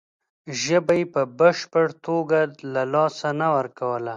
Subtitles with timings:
[0.61, 2.39] ژبه یې په بشپړه توګه
[2.73, 4.09] له لاسه نه ورکوله.